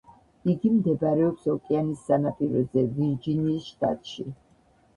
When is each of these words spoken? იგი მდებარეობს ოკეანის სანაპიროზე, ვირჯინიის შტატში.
იგი 0.53 0.71
მდებარეობს 0.77 1.51
ოკეანის 1.55 2.01
სანაპიროზე, 2.09 2.87
ვირჯინიის 2.97 3.71
შტატში. 3.77 4.31